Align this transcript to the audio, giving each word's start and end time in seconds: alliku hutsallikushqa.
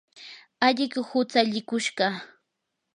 alliku 0.67 1.01
hutsallikushqa. 1.09 2.07